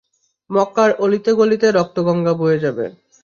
[0.49, 2.85] মক্কার অলি-গলিতে রক্তগঙ্গা বয়ে যাবে।